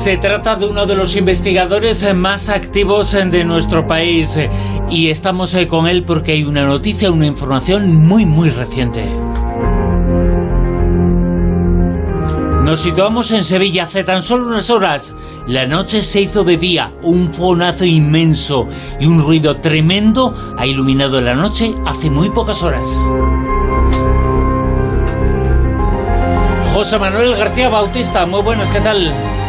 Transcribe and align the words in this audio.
Se 0.00 0.16
trata 0.16 0.56
de 0.56 0.64
uno 0.64 0.86
de 0.86 0.96
los 0.96 1.14
investigadores 1.14 2.14
más 2.14 2.48
activos 2.48 3.12
de 3.12 3.44
nuestro 3.44 3.86
país 3.86 4.38
y 4.88 5.10
estamos 5.10 5.54
con 5.68 5.86
él 5.86 6.04
porque 6.04 6.32
hay 6.32 6.42
una 6.42 6.64
noticia, 6.64 7.10
una 7.10 7.26
información 7.26 7.96
muy 8.06 8.24
muy 8.24 8.48
reciente. 8.48 9.04
Nos 12.64 12.80
situamos 12.80 13.30
en 13.32 13.44
Sevilla 13.44 13.82
hace 13.82 14.02
tan 14.02 14.22
solo 14.22 14.46
unas 14.46 14.70
horas. 14.70 15.14
La 15.46 15.66
noche 15.66 16.02
se 16.02 16.22
hizo 16.22 16.44
de 16.44 16.56
día, 16.56 16.94
un 17.02 17.30
fonazo 17.30 17.84
inmenso 17.84 18.68
y 18.98 19.04
un 19.04 19.22
ruido 19.22 19.58
tremendo 19.58 20.34
ha 20.56 20.66
iluminado 20.66 21.20
la 21.20 21.34
noche 21.34 21.74
hace 21.84 22.08
muy 22.08 22.30
pocas 22.30 22.62
horas. 22.62 22.88
José 26.72 26.98
Manuel 26.98 27.36
García 27.36 27.68
Bautista, 27.68 28.24
muy 28.24 28.40
buenas, 28.40 28.70
¿qué 28.70 28.80
tal? 28.80 29.39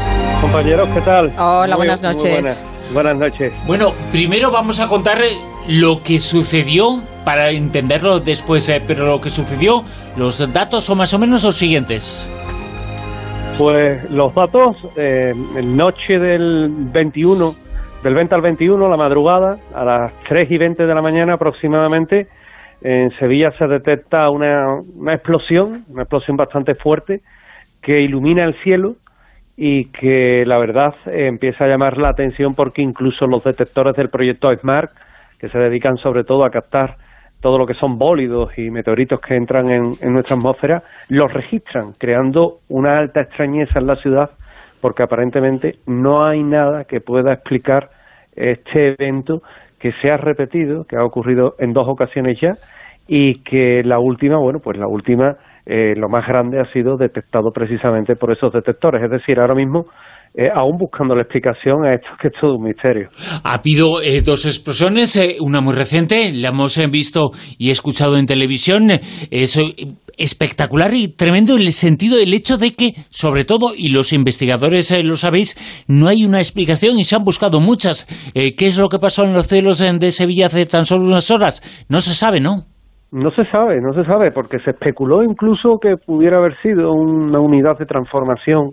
Compañeros, 0.41 0.89
¿qué 0.89 1.01
tal? 1.01 1.31
Hola, 1.37 1.75
buenas 1.75 2.01
noches. 2.01 2.63
buenas. 2.93 3.17
noches. 3.17 3.53
Bueno, 3.67 3.93
primero 4.11 4.49
vamos 4.49 4.79
a 4.79 4.87
contar 4.87 5.19
lo 5.69 6.01
que 6.01 6.17
sucedió 6.17 7.03
para 7.23 7.51
entenderlo 7.51 8.19
después, 8.19 8.67
eh, 8.69 8.81
pero 8.85 9.05
lo 9.05 9.21
que 9.21 9.29
sucedió, 9.29 9.83
los 10.17 10.51
datos 10.51 10.83
son 10.83 10.97
más 10.97 11.13
o 11.13 11.19
menos 11.19 11.43
los 11.43 11.55
siguientes. 11.55 12.29
Pues 13.59 14.09
los 14.09 14.33
datos, 14.33 14.77
eh, 14.97 15.35
noche 15.63 16.17
del 16.17 16.69
21, 16.91 17.53
del 18.03 18.15
20 18.15 18.33
al 18.33 18.41
21, 18.41 18.89
la 18.89 18.97
madrugada, 18.97 19.57
a 19.75 19.85
las 19.85 20.11
3 20.27 20.49
y 20.49 20.57
20 20.57 20.87
de 20.87 20.95
la 20.95 21.03
mañana 21.03 21.35
aproximadamente, 21.35 22.27
en 22.81 23.11
Sevilla 23.11 23.51
se 23.59 23.67
detecta 23.67 24.27
una, 24.31 24.81
una 24.95 25.13
explosión, 25.13 25.85
una 25.87 26.01
explosión 26.01 26.35
bastante 26.35 26.73
fuerte, 26.73 27.21
que 27.83 28.01
ilumina 28.01 28.43
el 28.43 28.55
cielo 28.63 28.95
y 29.63 29.85
que 29.91 30.43
la 30.43 30.57
verdad 30.57 30.95
empieza 31.05 31.65
a 31.65 31.67
llamar 31.67 31.95
la 31.99 32.09
atención 32.09 32.55
porque 32.55 32.81
incluso 32.81 33.27
los 33.27 33.43
detectores 33.43 33.95
del 33.95 34.09
proyecto 34.09 34.51
SMART, 34.51 34.89
que 35.37 35.49
se 35.49 35.59
dedican 35.59 35.97
sobre 35.97 36.23
todo 36.23 36.45
a 36.45 36.49
captar 36.49 36.95
todo 37.41 37.59
lo 37.59 37.67
que 37.67 37.75
son 37.75 37.99
bólidos 37.99 38.57
y 38.57 38.71
meteoritos 38.71 39.21
que 39.21 39.35
entran 39.35 39.69
en, 39.69 39.93
en 40.01 40.13
nuestra 40.13 40.35
atmósfera, 40.35 40.81
los 41.09 41.31
registran, 41.31 41.91
creando 41.99 42.57
una 42.69 42.97
alta 42.97 43.21
extrañeza 43.21 43.77
en 43.77 43.85
la 43.85 43.97
ciudad 43.97 44.31
porque 44.81 45.03
aparentemente 45.03 45.75
no 45.85 46.25
hay 46.25 46.41
nada 46.41 46.85
que 46.85 46.99
pueda 46.99 47.31
explicar 47.31 47.91
este 48.35 48.95
evento 48.99 49.43
que 49.77 49.91
se 50.01 50.09
ha 50.09 50.17
repetido, 50.17 50.85
que 50.85 50.95
ha 50.95 51.05
ocurrido 51.05 51.53
en 51.59 51.73
dos 51.73 51.87
ocasiones 51.87 52.39
ya 52.41 52.53
y 53.07 53.43
que 53.43 53.83
la 53.83 53.99
última, 53.99 54.39
bueno, 54.39 54.57
pues 54.57 54.79
la 54.79 54.87
última 54.87 55.37
eh, 55.65 55.93
lo 55.95 56.09
más 56.09 56.27
grande 56.27 56.59
ha 56.59 56.71
sido 56.71 56.97
detectado 56.97 57.51
precisamente 57.51 58.15
por 58.15 58.31
esos 58.31 58.51
detectores. 58.51 59.03
Es 59.03 59.11
decir, 59.11 59.39
ahora 59.39 59.55
mismo 59.55 59.85
eh, 60.33 60.47
aún 60.53 60.77
buscando 60.77 61.13
la 61.13 61.23
explicación 61.23 61.85
a 61.85 61.93
esto 61.93 62.07
que 62.19 62.29
es 62.29 62.33
todo 62.39 62.55
un 62.55 62.63
misterio. 62.63 63.09
Ha 63.43 63.55
habido 63.55 64.01
eh, 64.01 64.21
dos 64.21 64.45
explosiones, 64.45 65.19
una 65.39 65.59
muy 65.61 65.73
reciente, 65.75 66.31
la 66.31 66.49
hemos 66.49 66.77
visto 66.89 67.31
y 67.57 67.69
escuchado 67.69 68.17
en 68.17 68.25
televisión. 68.25 68.91
Es 69.29 69.59
espectacular 70.17 70.93
y 70.93 71.09
tremendo 71.09 71.55
en 71.55 71.63
el 71.63 71.73
sentido 71.73 72.17
del 72.17 72.33
hecho 72.33 72.57
de 72.57 72.71
que, 72.71 72.93
sobre 73.09 73.43
todo, 73.43 73.73
y 73.75 73.89
los 73.89 74.13
investigadores 74.13 74.91
lo 75.03 75.17
sabéis, 75.17 75.55
no 75.87 76.07
hay 76.07 76.23
una 76.23 76.39
explicación 76.39 76.97
y 76.97 77.03
se 77.03 77.15
han 77.15 77.23
buscado 77.23 77.59
muchas. 77.59 78.05
¿Qué 78.33 78.55
es 78.67 78.77
lo 78.77 78.87
que 78.87 78.99
pasó 78.99 79.25
en 79.25 79.33
los 79.33 79.47
cielos 79.47 79.79
de 79.79 80.11
Sevilla 80.11 80.47
hace 80.47 80.65
tan 80.65 80.85
solo 80.85 81.05
unas 81.05 81.29
horas? 81.29 81.85
No 81.89 81.99
se 81.99 82.13
sabe, 82.13 82.39
¿no? 82.39 82.70
No 83.11 83.29
se 83.31 83.43
sabe, 83.43 83.81
no 83.81 83.93
se 83.93 84.05
sabe, 84.05 84.31
porque 84.31 84.57
se 84.57 84.71
especuló 84.71 85.21
incluso 85.21 85.79
que 85.81 85.97
pudiera 85.97 86.37
haber 86.37 86.55
sido 86.61 86.93
una 86.93 87.41
unidad 87.41 87.77
de 87.77 87.85
transformación 87.85 88.71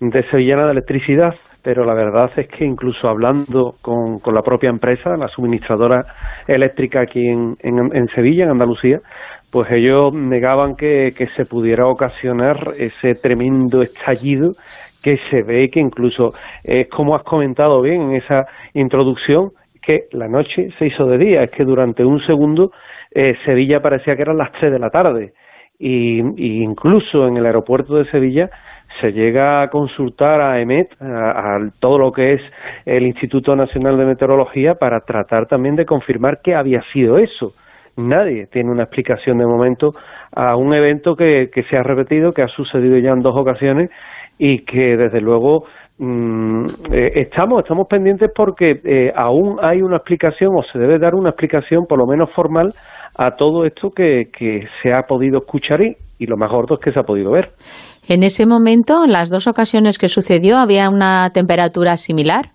de 0.00 0.22
Sevillana 0.22 0.64
de 0.64 0.72
Electricidad, 0.72 1.34
pero 1.62 1.84
la 1.84 1.92
verdad 1.92 2.30
es 2.38 2.48
que 2.48 2.64
incluso 2.64 3.06
hablando 3.06 3.74
con, 3.82 4.18
con 4.20 4.34
la 4.34 4.40
propia 4.40 4.70
empresa, 4.70 5.16
la 5.18 5.28
suministradora 5.28 6.00
eléctrica 6.48 7.02
aquí 7.02 7.28
en, 7.28 7.56
en, 7.60 8.08
Sevilla, 8.14 8.44
en 8.44 8.52
Andalucía, 8.52 9.00
pues 9.50 9.70
ellos 9.70 10.14
negaban 10.14 10.74
que, 10.74 11.10
que 11.16 11.26
se 11.26 11.44
pudiera 11.44 11.86
ocasionar 11.86 12.56
ese 12.78 13.14
tremendo 13.14 13.82
estallido 13.82 14.52
que 15.02 15.18
se 15.30 15.42
ve 15.42 15.68
que 15.70 15.80
incluso 15.80 16.30
es 16.64 16.88
como 16.88 17.14
has 17.14 17.24
comentado 17.24 17.82
bien 17.82 18.00
en 18.02 18.16
esa 18.16 18.46
introducción, 18.74 19.50
que 19.86 20.08
la 20.12 20.28
noche 20.28 20.70
se 20.78 20.86
hizo 20.86 21.06
de 21.06 21.16
día, 21.16 21.42
es 21.44 21.50
que 21.52 21.64
durante 21.64 22.04
un 22.04 22.20
segundo 22.26 22.72
eh, 23.12 23.34
Sevilla 23.44 23.80
parecía 23.80 24.16
que 24.16 24.22
eran 24.22 24.36
las 24.36 24.52
3 24.52 24.72
de 24.72 24.78
la 24.78 24.90
tarde. 24.90 25.32
Y, 25.78 26.18
incluso 26.62 27.28
en 27.28 27.36
el 27.36 27.46
aeropuerto 27.46 27.96
de 27.96 28.10
Sevilla 28.10 28.48
se 29.00 29.12
llega 29.12 29.62
a 29.62 29.68
consultar 29.68 30.40
a 30.40 30.58
EMET, 30.60 30.90
a, 31.00 31.58
todo 31.80 31.98
lo 31.98 32.12
que 32.12 32.32
es 32.34 32.40
el 32.86 33.06
Instituto 33.06 33.54
Nacional 33.54 33.98
de 33.98 34.06
Meteorología, 34.06 34.74
para 34.74 35.00
tratar 35.00 35.46
también 35.46 35.76
de 35.76 35.84
confirmar 35.84 36.40
que 36.42 36.54
había 36.54 36.82
sido 36.92 37.18
eso. 37.18 37.52
Nadie 37.98 38.46
tiene 38.46 38.70
una 38.70 38.84
explicación 38.84 39.38
de 39.38 39.46
momento 39.46 39.92
a 40.34 40.56
un 40.56 40.74
evento 40.74 41.14
que, 41.14 41.50
que 41.52 41.62
se 41.64 41.76
ha 41.76 41.82
repetido, 41.82 42.32
que 42.32 42.42
ha 42.42 42.48
sucedido 42.48 42.98
ya 42.98 43.10
en 43.10 43.20
dos 43.20 43.36
ocasiones 43.36 43.90
y 44.38 44.64
que 44.64 44.96
desde 44.96 45.20
luego 45.20 45.64
Mm, 45.98 46.66
eh, 46.92 47.10
estamos, 47.14 47.62
estamos 47.62 47.88
pendientes 47.88 48.30
porque 48.34 48.80
eh, 48.84 49.12
aún 49.16 49.58
hay 49.62 49.80
una 49.80 49.96
explicación 49.96 50.54
o 50.54 50.62
se 50.62 50.78
debe 50.78 50.98
dar 50.98 51.14
una 51.14 51.30
explicación 51.30 51.86
por 51.86 51.98
lo 51.98 52.06
menos 52.06 52.28
formal 52.34 52.66
a 53.18 53.36
todo 53.36 53.64
esto 53.64 53.90
que, 53.90 54.24
que 54.36 54.66
se 54.82 54.92
ha 54.92 55.04
podido 55.04 55.38
escuchar 55.38 55.80
y, 55.80 55.96
y 56.18 56.26
lo 56.26 56.36
más 56.36 56.50
gordo 56.50 56.74
es 56.74 56.80
que 56.84 56.92
se 56.92 57.00
ha 57.00 57.04
podido 57.04 57.32
ver. 57.32 57.52
En 58.08 58.22
ese 58.22 58.46
momento, 58.46 59.04
en 59.04 59.12
las 59.12 59.30
dos 59.30 59.46
ocasiones 59.46 59.98
que 59.98 60.08
sucedió, 60.08 60.58
¿había 60.58 60.90
una 60.90 61.30
temperatura 61.32 61.96
similar? 61.96 62.50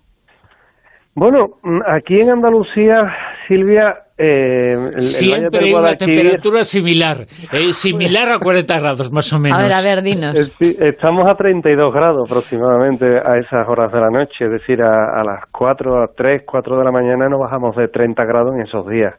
Bueno, 1.14 1.56
mm, 1.62 1.80
aquí 1.86 2.20
en 2.20 2.30
Andalucía, 2.30 3.12
Silvia, 3.48 3.96
eh, 4.24 4.76
siempre 4.98 5.64
hay 5.64 5.74
una 5.74 5.94
temperatura 5.94 6.62
similar, 6.62 7.26
eh, 7.52 7.72
similar 7.72 8.28
a 8.30 8.38
40 8.38 8.78
grados 8.78 9.10
más 9.12 9.32
o 9.32 9.40
menos. 9.40 9.58
A 9.58 9.62
ver, 9.62 9.72
a 9.72 9.82
ver, 9.82 10.02
dinos. 10.02 10.38
Eh, 10.60 10.76
estamos 10.94 11.26
a 11.28 11.34
32 11.34 11.92
grados 11.92 12.30
aproximadamente 12.30 13.04
a 13.04 13.38
esas 13.38 13.66
horas 13.68 13.90
de 13.92 13.98
la 13.98 14.10
noche, 14.10 14.44
es 14.44 14.50
decir, 14.52 14.80
a, 14.80 15.24
las 15.24 15.44
4, 15.50 16.02
a 16.04 16.06
3, 16.16 16.42
4 16.46 16.78
de 16.78 16.84
la 16.84 16.92
mañana 16.92 17.28
no 17.28 17.38
bajamos 17.38 17.74
de 17.74 17.88
30 17.88 18.24
grados 18.24 18.54
en 18.54 18.62
esos 18.62 18.86
días. 18.88 19.14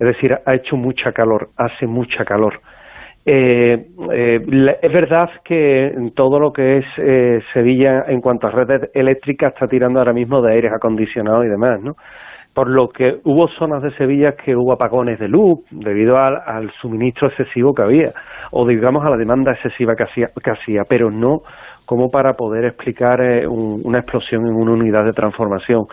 Es 0.00 0.08
decir, 0.08 0.32
ha 0.44 0.54
hecho 0.54 0.76
mucha 0.76 1.12
calor, 1.12 1.50
hace 1.56 1.86
mucha 1.86 2.24
calor. 2.24 2.60
Eh, 3.24 3.86
eh, 4.12 4.40
es 4.82 4.92
verdad 4.92 5.30
que 5.44 5.92
todo 6.16 6.40
lo 6.40 6.52
que 6.52 6.78
es 6.78 6.84
eh, 6.98 7.38
Sevilla 7.54 8.06
en 8.08 8.20
cuanto 8.20 8.48
a 8.48 8.50
redes 8.50 8.90
eléctricas 8.94 9.52
está 9.54 9.68
tirando 9.68 10.00
ahora 10.00 10.12
mismo 10.12 10.42
de 10.42 10.54
aires 10.54 10.72
acondicionados 10.74 11.46
y 11.46 11.48
demás, 11.48 11.80
¿no? 11.80 11.94
Por 12.54 12.68
lo 12.68 12.88
que 12.88 13.20
hubo 13.24 13.48
zonas 13.58 13.82
de 13.82 13.94
Sevilla 13.96 14.32
que 14.32 14.54
hubo 14.54 14.72
apagones 14.72 15.18
de 15.18 15.28
luz 15.28 15.60
debido 15.70 16.18
al, 16.18 16.70
suministro 16.80 17.28
excesivo 17.28 17.72
que 17.72 17.82
había, 17.82 18.10
o 18.50 18.66
digamos 18.66 19.04
a 19.04 19.10
la 19.10 19.16
demanda 19.16 19.52
excesiva 19.52 19.94
que 19.96 20.04
hacía, 20.04 20.26
que 20.42 20.50
hacía 20.50 20.82
pero 20.86 21.10
no 21.10 21.40
como 21.86 22.08
para 22.08 22.34
poder 22.34 22.64
explicar 22.64 23.20
una 23.48 23.98
explosión 23.98 24.46
en 24.46 24.54
una 24.54 24.72
unidad 24.72 25.04
de 25.04 25.12
transformación. 25.12 25.84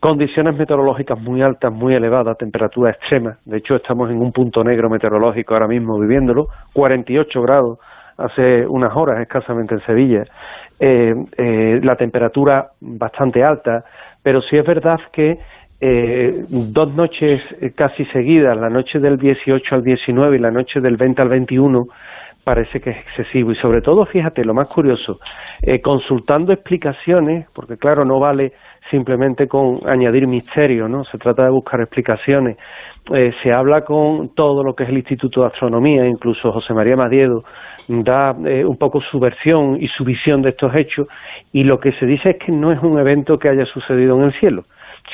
Condiciones 0.00 0.56
meteorológicas 0.56 1.18
muy 1.20 1.40
altas, 1.40 1.72
muy 1.72 1.94
elevadas, 1.94 2.36
temperatura 2.36 2.90
extrema. 2.90 3.38
De 3.44 3.58
hecho, 3.58 3.76
estamos 3.76 4.10
en 4.10 4.18
un 4.18 4.32
punto 4.32 4.62
negro 4.62 4.90
meteorológico 4.90 5.54
ahora 5.54 5.68
mismo 5.68 5.98
viviéndolo. 5.98 6.46
48 6.74 7.40
grados 7.42 7.78
hace 8.18 8.66
unas 8.66 8.94
horas 8.94 9.20
escasamente 9.20 9.74
en 9.74 9.80
Sevilla. 9.80 10.24
Eh, 10.78 11.14
eh, 11.38 11.80
la 11.82 11.96
temperatura 11.96 12.68
bastante 12.80 13.42
alta, 13.42 13.84
pero 14.22 14.42
sí 14.42 14.56
es 14.58 14.66
verdad 14.66 14.98
que 15.12 15.38
eh, 15.80 16.44
dos 16.48 16.94
noches 16.94 17.42
casi 17.74 18.04
seguidas, 18.06 18.56
la 18.56 18.70
noche 18.70 18.98
del 18.98 19.18
18 19.18 19.74
al 19.74 19.82
19 19.84 20.36
y 20.36 20.40
la 20.40 20.50
noche 20.50 20.80
del 20.80 20.96
20 20.96 21.22
al 21.22 21.28
21, 21.28 21.86
parece 22.44 22.80
que 22.80 22.90
es 22.90 22.98
excesivo. 22.98 23.52
Y 23.52 23.56
sobre 23.56 23.80
todo, 23.80 24.06
fíjate, 24.06 24.44
lo 24.44 24.54
más 24.54 24.72
curioso, 24.72 25.18
consultando 25.82 26.52
explicaciones, 26.52 27.48
porque 27.52 27.76
claro, 27.76 28.04
no 28.04 28.20
vale 28.20 28.52
simplemente 28.90 29.48
con 29.48 29.80
añadir 29.86 30.26
misterio, 30.26 30.88
¿no? 30.88 31.04
Se 31.04 31.18
trata 31.18 31.44
de 31.44 31.50
buscar 31.50 31.80
explicaciones. 31.80 32.56
Eh, 33.14 33.32
se 33.42 33.52
habla 33.52 33.82
con 33.82 34.34
todo 34.34 34.64
lo 34.64 34.74
que 34.74 34.84
es 34.84 34.90
el 34.90 34.98
Instituto 34.98 35.42
de 35.42 35.48
Astronomía, 35.48 36.06
incluso 36.06 36.52
José 36.52 36.74
María 36.74 36.96
Madiedo 36.96 37.42
da 37.88 38.34
eh, 38.44 38.64
un 38.64 38.76
poco 38.76 39.00
su 39.00 39.20
versión 39.20 39.80
y 39.80 39.86
su 39.88 40.04
visión 40.04 40.42
de 40.42 40.50
estos 40.50 40.74
hechos, 40.74 41.08
y 41.52 41.62
lo 41.62 41.78
que 41.78 41.92
se 41.92 42.06
dice 42.06 42.30
es 42.30 42.36
que 42.38 42.50
no 42.50 42.72
es 42.72 42.82
un 42.82 42.98
evento 42.98 43.38
que 43.38 43.48
haya 43.48 43.64
sucedido 43.66 44.16
en 44.16 44.24
el 44.24 44.32
cielo, 44.40 44.62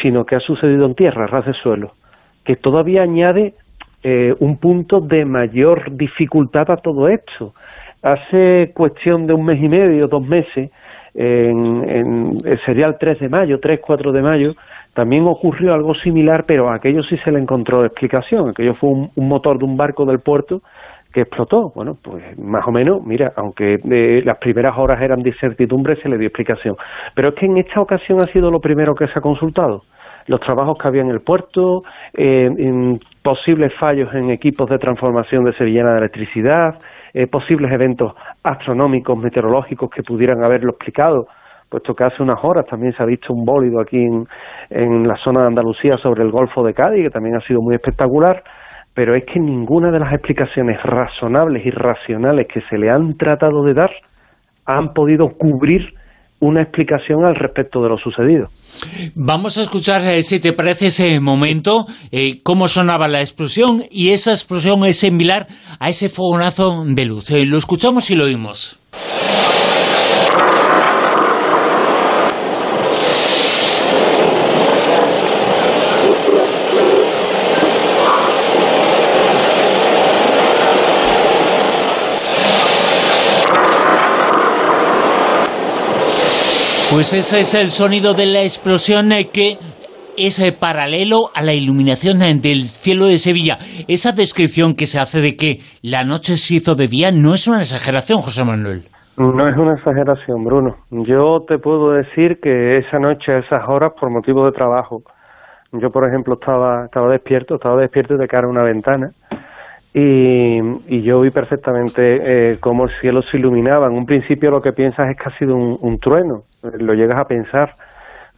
sino 0.00 0.24
que 0.24 0.36
ha 0.36 0.40
sucedido 0.40 0.86
en 0.86 0.94
tierra, 0.94 1.26
ras 1.26 1.46
de 1.46 1.54
suelo, 1.54 1.92
que 2.44 2.56
todavía 2.56 3.02
añade 3.02 3.54
eh, 4.02 4.34
un 4.40 4.56
punto 4.56 5.00
de 5.00 5.24
mayor 5.24 5.96
dificultad 5.96 6.70
a 6.70 6.76
todo 6.76 7.08
esto. 7.08 7.52
Hace 8.02 8.72
cuestión 8.74 9.26
de 9.26 9.34
un 9.34 9.44
mes 9.44 9.62
y 9.62 9.68
medio, 9.68 10.08
dos 10.08 10.26
meses, 10.26 10.70
en, 11.14 12.36
el 12.44 12.60
serial 12.60 12.96
3 12.98 13.20
de 13.20 13.28
mayo, 13.28 13.60
3, 13.60 13.80
4 13.80 14.12
de 14.12 14.22
mayo, 14.22 14.54
también 14.94 15.26
ocurrió 15.26 15.72
algo 15.72 15.94
similar, 15.94 16.44
pero 16.46 16.68
a 16.68 16.76
aquello 16.76 17.02
sí 17.02 17.16
se 17.18 17.30
le 17.30 17.38
encontró 17.38 17.84
explicación. 17.84 18.50
Aquello 18.50 18.74
fue 18.74 18.90
un, 18.90 19.28
motor 19.28 19.58
de 19.58 19.64
un 19.64 19.76
barco 19.76 20.04
del 20.04 20.20
puerto 20.20 20.62
que 21.12 21.22
explotó. 21.22 21.70
Bueno, 21.74 21.96
pues 22.02 22.38
más 22.38 22.66
o 22.66 22.72
menos, 22.72 23.02
mira, 23.04 23.32
aunque 23.36 23.74
eh, 23.74 24.22
las 24.24 24.38
primeras 24.38 24.76
horas 24.76 25.00
eran 25.00 25.22
de 25.22 25.30
incertidumbre, 25.30 25.96
se 25.96 26.08
le 26.08 26.18
dio 26.18 26.28
explicación. 26.28 26.76
Pero 27.14 27.28
es 27.28 27.34
que 27.34 27.46
en 27.46 27.58
esta 27.58 27.80
ocasión 27.80 28.20
ha 28.20 28.32
sido 28.32 28.50
lo 28.50 28.60
primero 28.60 28.94
que 28.94 29.06
se 29.06 29.18
ha 29.18 29.22
consultado. 29.22 29.82
Los 30.26 30.40
trabajos 30.40 30.78
que 30.80 30.88
había 30.88 31.02
en 31.02 31.10
el 31.10 31.20
puerto, 31.20 31.82
eh, 32.14 32.48
posibles 33.22 33.72
fallos 33.78 34.12
en 34.14 34.30
equipos 34.30 34.70
de 34.70 34.78
transformación 34.78 35.44
de 35.44 35.52
Sevillana 35.54 35.92
de 35.92 35.98
electricidad, 35.98 36.74
eh, 37.12 37.26
posibles 37.26 37.72
eventos 37.72 38.12
astronómicos, 38.42 39.18
meteorológicos 39.18 39.90
que 39.90 40.02
pudieran 40.02 40.42
haberlo 40.44 40.70
explicado, 40.70 41.26
puesto 41.68 41.94
que 41.94 42.04
hace 42.04 42.22
unas 42.22 42.38
horas 42.42 42.66
también 42.66 42.92
se 42.92 43.02
ha 43.02 43.06
visto 43.06 43.32
un 43.32 43.44
bólido 43.44 43.80
aquí 43.80 43.96
en, 43.96 44.20
en 44.70 45.08
la 45.08 45.16
zona 45.16 45.40
de 45.40 45.46
Andalucía 45.48 45.96
sobre 45.96 46.22
el 46.22 46.30
Golfo 46.30 46.62
de 46.62 46.72
Cádiz, 46.72 47.02
que 47.02 47.10
también 47.10 47.34
ha 47.34 47.40
sido 47.40 47.60
muy 47.60 47.72
espectacular 47.72 48.42
pero 48.94 49.16
es 49.16 49.24
que 49.24 49.40
ninguna 49.40 49.90
de 49.90 49.98
las 49.98 50.12
explicaciones 50.12 50.78
razonables 50.82 51.64
y 51.64 51.70
racionales 51.70 52.46
que 52.52 52.60
se 52.68 52.78
le 52.78 52.90
han 52.90 53.16
tratado 53.16 53.64
de 53.64 53.74
dar 53.74 53.90
han 54.66 54.92
podido 54.92 55.28
cubrir 55.38 55.94
una 56.42 56.62
explicación 56.62 57.24
al 57.24 57.36
respecto 57.36 57.80
de 57.82 57.88
lo 57.88 57.98
sucedido. 57.98 58.48
Vamos 59.14 59.58
a 59.58 59.62
escuchar, 59.62 60.04
eh, 60.04 60.24
si 60.24 60.40
te 60.40 60.52
parece, 60.52 60.88
ese 60.88 61.20
momento, 61.20 61.86
eh, 62.10 62.42
cómo 62.42 62.66
sonaba 62.66 63.06
la 63.06 63.20
explosión, 63.20 63.82
y 63.90 64.10
esa 64.10 64.32
explosión 64.32 64.84
es 64.84 64.98
similar 64.98 65.46
a 65.78 65.88
ese 65.88 66.08
fogonazo 66.08 66.84
de 66.84 67.06
luz. 67.06 67.30
Eh, 67.30 67.46
lo 67.46 67.56
escuchamos 67.58 68.10
y 68.10 68.16
lo 68.16 68.24
oímos. 68.24 68.80
Pues 86.92 87.14
ese 87.14 87.40
es 87.40 87.54
el 87.54 87.70
sonido 87.70 88.12
de 88.12 88.26
la 88.26 88.42
explosión 88.42 89.12
eh, 89.12 89.32
que 89.32 89.56
es 90.18 90.38
eh, 90.38 90.52
paralelo 90.52 91.32
a 91.34 91.40
la 91.40 91.54
iluminación 91.54 92.20
eh, 92.20 92.36
del 92.36 92.68
cielo 92.68 93.06
de 93.06 93.16
Sevilla. 93.16 93.56
Esa 93.88 94.12
descripción 94.12 94.74
que 94.76 94.84
se 94.84 95.00
hace 95.00 95.22
de 95.22 95.34
que 95.34 95.64
la 95.80 96.04
noche 96.04 96.36
se 96.36 96.56
hizo 96.56 96.74
de 96.74 96.88
día 96.88 97.08
no 97.10 97.32
es 97.32 97.48
una 97.48 97.64
exageración, 97.64 98.18
José 98.18 98.44
Manuel. 98.44 98.84
No 99.16 99.48
es 99.48 99.56
una 99.56 99.72
exageración, 99.72 100.44
Bruno. 100.44 100.76
Yo 100.90 101.40
te 101.48 101.56
puedo 101.56 101.92
decir 101.92 102.38
que 102.42 102.76
esa 102.76 102.98
noche, 102.98 103.32
a 103.32 103.38
esas 103.38 103.66
horas, 103.66 103.92
por 103.98 104.10
motivo 104.10 104.44
de 104.44 104.52
trabajo, 104.52 105.00
yo, 105.72 105.88
por 105.90 106.06
ejemplo, 106.06 106.34
estaba, 106.34 106.84
estaba 106.84 107.08
despierto, 107.10 107.54
estaba 107.54 107.80
despierto 107.80 108.18
de 108.18 108.28
cara 108.28 108.46
a 108.46 108.50
una 108.50 108.64
ventana 108.64 109.12
y, 109.94 111.02
yo 111.02 111.20
vi 111.20 111.30
perfectamente 111.30 112.52
eh, 112.52 112.56
cómo 112.60 112.84
el 112.84 112.90
cielo 113.00 113.20
se 113.22 113.36
iluminaba. 113.36 113.86
En 113.86 113.92
un 113.92 114.06
principio 114.06 114.50
lo 114.50 114.62
que 114.62 114.72
piensas 114.72 115.10
es 115.10 115.16
que 115.16 115.28
ha 115.28 115.38
sido 115.38 115.54
un, 115.54 115.98
trueno, 115.98 116.42
lo 116.62 116.94
llegas 116.94 117.18
a 117.18 117.24
pensar, 117.24 117.74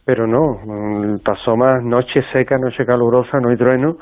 pero 0.03 0.27
no, 0.27 0.59
mm, 0.65 1.23
pasó 1.23 1.55
más 1.55 1.81
noche 1.81 2.21
seca, 2.33 2.57
noche 2.57 2.85
calurosa, 2.85 3.39
no 3.39 3.49
hay 3.49 3.57
trueno, 3.57 3.97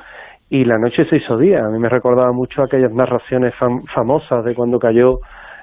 y 0.49 0.65
la 0.65 0.77
noche 0.79 1.05
se 1.05 1.17
hizo 1.17 1.37
día. 1.37 1.63
A 1.63 1.69
mí 1.69 1.77
me 1.77 1.89
recordaba 1.89 2.31
mucho 2.31 2.63
aquellas 2.63 2.91
narraciones 2.91 3.53
famosas 3.55 4.43
de 4.43 4.55
cuando 4.55 4.79
cayó 4.79 5.19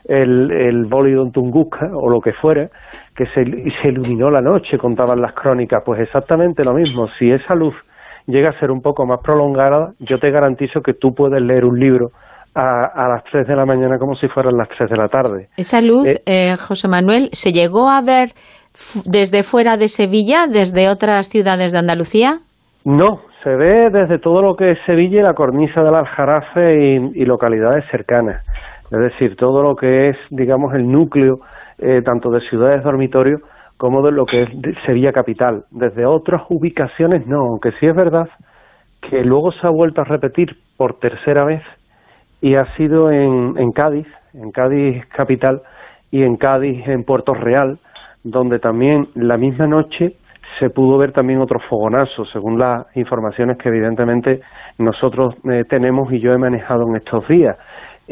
el, 0.09 0.51
el 0.53 0.85
bólido 0.87 1.25
en 1.25 1.33
Tunguska 1.33 1.91
o 1.93 2.09
lo 2.09 2.21
que 2.21 2.33
fuera, 2.33 2.69
que 3.17 3.27
se, 3.27 3.45
se 3.83 3.89
iluminó 3.89 4.31
la 4.31 4.41
noche, 4.41 4.79
contaban 4.79 5.21
las 5.21 5.33
crónicas. 5.35 5.83
Pues 5.85 6.01
exactamente 6.01 6.63
lo 6.65 6.75
mismo, 6.75 7.09
si 7.19 7.33
esa 7.33 7.57
luz 7.57 7.75
llega 8.27 8.51
a 8.51 8.59
ser 8.61 8.71
un 8.71 8.81
poco 8.81 9.07
más 9.07 9.21
prolongada, 9.23 9.93
yo 9.99 10.19
te 10.19 10.31
garantizo 10.31 10.81
que 10.81 10.95
tú 10.95 11.15
puedes 11.15 11.43
leer 11.43 11.65
un 11.65 11.79
libro 11.79 12.09
a, 12.55 13.09
las 13.09 13.25
3 13.31 13.47
de 13.47 13.57
la 13.57 13.65
mañana 13.65 13.99
como 13.99 14.15
si 14.17 14.29
fueran 14.29 14.57
las 14.57 14.69
3 14.69 14.91
de 14.91 14.97
la 14.97 15.07
tarde. 15.07 15.49
Esa 15.57 15.81
luz, 15.81 16.09
eh, 16.09 16.23
eh, 16.27 16.57
José 16.57 16.89
Manuel, 16.89 17.29
¿se 17.33 17.53
llegó 17.53 17.89
a 17.89 18.03
ver 18.03 18.31
desde 19.05 19.43
fuera 19.43 19.77
de 19.77 19.89
Sevilla, 19.89 20.47
desde 20.47 20.89
otras 20.89 21.29
ciudades 21.29 21.73
de 21.73 21.79
Andalucía? 21.79 22.41
No, 22.85 23.21
se 23.43 23.51
ve 23.51 23.91
desde 23.91 24.19
todo 24.19 24.43
lo 24.43 24.57
que 24.57 24.73
es 24.73 24.79
Sevilla 24.87 25.21
y 25.21 25.23
la 25.23 25.35
cornisa 25.35 25.83
del 25.83 25.95
Aljarafe 25.95 27.11
y, 27.15 27.25
localidades 27.25 27.85
cercanas. 27.91 28.45
Es 28.91 28.99
decir, 28.99 29.37
todo 29.37 29.63
lo 29.63 29.77
que 29.77 30.11
es, 30.11 30.17
digamos, 30.31 30.75
el 30.75 30.91
núcleo, 30.91 31.39
eh, 31.79 32.03
tanto 32.05 32.31
de 32.31 32.41
ciudades 32.41 32.83
dormitorios 32.83 33.41
como 33.81 34.03
de 34.03 34.12
lo 34.12 34.27
que 34.27 34.47
Sevilla 34.85 35.11
capital. 35.11 35.65
Desde 35.71 36.05
otras 36.05 36.43
ubicaciones 36.50 37.27
no, 37.27 37.38
aunque 37.47 37.73
sí 37.81 37.87
es 37.87 37.97
verdad 37.97 38.29
que 39.00 39.25
luego 39.25 39.53
se 39.53 39.67
ha 39.67 39.71
vuelto 39.71 40.03
a 40.03 40.05
repetir 40.05 40.55
por 40.77 40.99
tercera 40.99 41.47
vez 41.47 41.62
y 42.43 42.56
ha 42.56 42.67
sido 42.77 43.11
en, 43.11 43.56
en 43.56 43.73
Cádiz, 43.73 44.06
en 44.35 44.50
Cádiz 44.50 45.06
capital 45.06 45.62
y 46.11 46.25
en 46.25 46.37
Cádiz 46.37 46.87
en 46.88 47.05
Puerto 47.05 47.32
Real, 47.32 47.79
donde 48.23 48.59
también 48.59 49.09
la 49.15 49.38
misma 49.38 49.67
noche 49.67 50.12
se 50.59 50.69
pudo 50.69 50.99
ver 50.99 51.12
también 51.12 51.41
otro 51.41 51.59
fogonazo, 51.59 52.26
según 52.26 52.59
las 52.59 52.85
informaciones 52.94 53.56
que 53.56 53.71
evidentemente 53.71 54.43
nosotros 54.76 55.37
eh, 55.50 55.65
tenemos 55.67 56.12
y 56.12 56.21
yo 56.21 56.35
he 56.35 56.38
manejado 56.38 56.83
en 56.87 56.97
estos 56.97 57.26
días. 57.29 57.56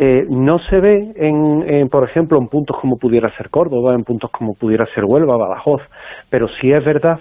Eh, 0.00 0.26
no 0.30 0.60
se 0.60 0.78
ve, 0.78 1.12
en, 1.16 1.88
por 1.88 2.08
ejemplo, 2.08 2.38
en 2.38 2.46
puntos 2.46 2.76
como 2.80 2.98
pudiera 2.98 3.36
ser 3.36 3.50
Córdoba, 3.50 3.96
en 3.96 4.04
puntos 4.04 4.30
como 4.30 4.54
pudiera 4.54 4.86
ser 4.94 5.04
Huelva, 5.04 5.36
Badajoz, 5.36 5.82
pero 6.30 6.46
sí 6.46 6.70
es 6.70 6.84
verdad 6.84 7.18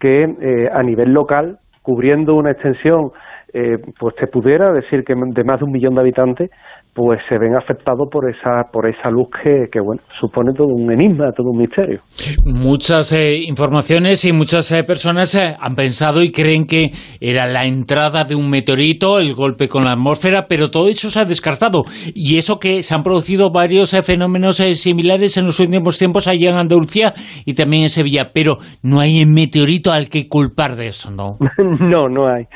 que 0.00 0.24
eh, 0.24 0.68
a 0.72 0.82
nivel 0.82 1.12
local, 1.12 1.58
cubriendo 1.82 2.34
una 2.34 2.50
extensión, 2.50 3.10
eh, 3.54 3.78
pues 3.96 4.16
te 4.16 4.26
pudiera 4.26 4.72
decir 4.72 5.04
que 5.04 5.14
de 5.14 5.44
más 5.44 5.60
de 5.60 5.66
un 5.66 5.70
millón 5.70 5.94
de 5.94 6.00
habitantes, 6.00 6.50
pues 6.96 7.20
se 7.28 7.36
ven 7.36 7.54
afectados 7.54 8.08
por 8.10 8.28
esa 8.28 8.64
por 8.72 8.88
esa 8.88 9.10
luz 9.10 9.28
que, 9.42 9.66
que 9.70 9.80
bueno 9.80 10.00
supone 10.18 10.54
todo 10.54 10.68
un 10.68 10.90
enigma, 10.90 11.30
todo 11.32 11.50
un 11.50 11.58
misterio. 11.58 12.00
Muchas 12.46 13.12
eh, 13.12 13.36
informaciones 13.46 14.24
y 14.24 14.32
muchas 14.32 14.72
eh, 14.72 14.82
personas 14.82 15.34
eh, 15.34 15.54
han 15.60 15.76
pensado 15.76 16.22
y 16.22 16.32
creen 16.32 16.66
que 16.66 16.92
era 17.20 17.46
la 17.46 17.66
entrada 17.66 18.24
de 18.24 18.34
un 18.34 18.48
meteorito, 18.48 19.20
el 19.20 19.34
golpe 19.34 19.68
con 19.68 19.84
la 19.84 19.92
atmósfera, 19.92 20.46
pero 20.48 20.70
todo 20.70 20.88
eso 20.88 21.10
se 21.10 21.20
ha 21.20 21.26
descartado 21.26 21.82
y 22.14 22.38
eso 22.38 22.58
que 22.58 22.82
se 22.82 22.94
han 22.94 23.02
producido 23.02 23.50
varios 23.50 23.94
fenómenos 24.02 24.56
similares 24.56 25.36
en 25.36 25.44
los 25.44 25.60
últimos 25.60 25.98
tiempos 25.98 26.26
allá 26.28 26.48
en 26.48 26.56
Andalucía 26.56 27.12
y 27.44 27.54
también 27.54 27.82
en 27.82 27.90
Sevilla, 27.90 28.30
pero 28.32 28.56
no 28.82 29.00
hay 29.00 29.22
un 29.22 29.34
meteorito 29.34 29.92
al 29.92 30.08
que 30.08 30.28
culpar 30.30 30.76
de 30.76 30.88
eso, 30.88 31.10
¿no? 31.10 31.36
no, 31.58 32.08
no 32.08 32.26
hay, 32.26 32.46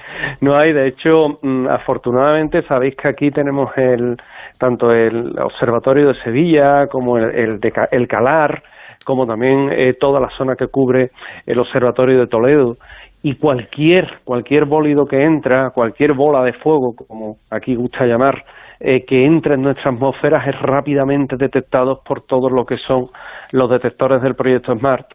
no 0.41 0.57
hay. 0.57 0.73
De 0.73 0.89
hecho, 0.89 1.39
mm, 1.43 1.69
afortunadamente 1.69 2.63
sabéis 2.67 2.95
que 2.97 3.09
aquí 3.09 3.31
tenemos 3.31 3.69
el 3.77 4.17
tanto 4.61 4.93
el 4.93 5.37
Observatorio 5.41 6.09
de 6.09 6.23
Sevilla 6.23 6.87
como 6.87 7.17
el, 7.17 7.59
el, 7.91 8.09
Calar, 8.09 8.63
como 9.05 9.27
también 9.27 9.71
eh, 9.73 9.95
toda 9.99 10.21
la 10.21 10.29
zona 10.29 10.55
que 10.55 10.69
cubre 10.69 11.11
el 11.47 11.59
Observatorio 11.59 12.21
de 12.21 12.27
Toledo. 12.27 12.77
Y 13.23 13.37
cualquier 13.37 14.21
cualquier 14.25 14.67
bólido 14.67 15.05
que 15.07 15.23
entra, 15.25 15.71
cualquier 15.75 16.15
bola 16.15 16.43
de 16.45 16.53
fuego, 16.53 16.95
como 16.95 17.37
aquí 17.51 17.75
gusta 17.75 18.07
llamar, 18.07 18.45
eh, 18.79 19.05
que 19.05 19.25
entra 19.27 19.55
en 19.55 19.63
nuestra 19.63 19.91
atmósfera 19.91 20.43
es 20.47 20.59
rápidamente 20.61 21.37
detectado 21.37 22.01
por 22.05 22.23
todos 22.23 22.51
lo 22.53 22.65
que 22.65 22.77
son 22.77 23.07
los 23.53 23.71
detectores 23.71 24.23
del 24.23 24.35
proyecto 24.35 24.75
SMART 24.75 25.07